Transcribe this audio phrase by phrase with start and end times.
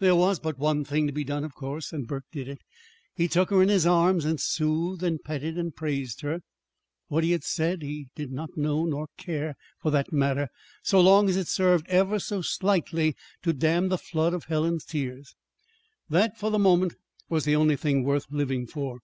[0.00, 2.58] There was but one thing to be done, of course; and Burke did it.
[3.14, 6.40] He took her in his arms and soothed and petted and praised her.
[7.08, 10.48] What he said he did not know nor care, for that matter,
[10.82, 15.34] so long as it served ever so slightly to dam the flood of Helen's tears.
[16.10, 16.94] That, for the moment,
[17.30, 18.98] was the only thing worth living for.